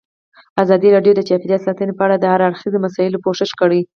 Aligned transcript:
ازادي 0.63 0.89
راډیو 0.95 1.13
د 1.15 1.21
چاپیریال 1.29 1.61
ساتنه 1.67 1.93
په 1.95 2.03
اړه 2.05 2.15
د 2.19 2.25
هر 2.33 2.41
اړخیزو 2.47 2.83
مسایلو 2.85 3.23
پوښښ 3.25 3.51
کړی. 3.61 3.81